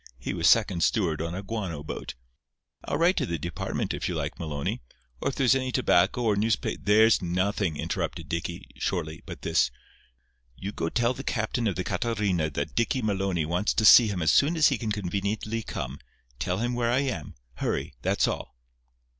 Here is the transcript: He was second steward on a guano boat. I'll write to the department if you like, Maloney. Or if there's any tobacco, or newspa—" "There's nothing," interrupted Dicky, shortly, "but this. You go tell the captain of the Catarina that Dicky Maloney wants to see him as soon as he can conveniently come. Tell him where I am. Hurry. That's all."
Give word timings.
He 0.17 0.33
was 0.33 0.49
second 0.49 0.81
steward 0.83 1.21
on 1.21 1.35
a 1.35 1.43
guano 1.43 1.83
boat. 1.83 2.15
I'll 2.83 2.97
write 2.97 3.17
to 3.17 3.27
the 3.27 3.37
department 3.37 3.93
if 3.93 4.09
you 4.09 4.15
like, 4.15 4.39
Maloney. 4.39 4.81
Or 5.21 5.29
if 5.29 5.35
there's 5.35 5.53
any 5.53 5.71
tobacco, 5.71 6.23
or 6.23 6.35
newspa—" 6.35 6.79
"There's 6.81 7.21
nothing," 7.21 7.77
interrupted 7.77 8.27
Dicky, 8.27 8.65
shortly, 8.77 9.21
"but 9.27 9.43
this. 9.43 9.69
You 10.57 10.71
go 10.71 10.89
tell 10.89 11.13
the 11.13 11.23
captain 11.23 11.67
of 11.67 11.75
the 11.75 11.83
Catarina 11.83 12.49
that 12.49 12.73
Dicky 12.73 13.03
Maloney 13.03 13.45
wants 13.45 13.75
to 13.75 13.85
see 13.85 14.07
him 14.07 14.23
as 14.23 14.31
soon 14.31 14.57
as 14.57 14.69
he 14.69 14.79
can 14.79 14.91
conveniently 14.91 15.61
come. 15.61 15.99
Tell 16.39 16.57
him 16.57 16.73
where 16.73 16.89
I 16.91 17.01
am. 17.01 17.35
Hurry. 17.57 17.93
That's 18.01 18.27
all." 18.27 18.55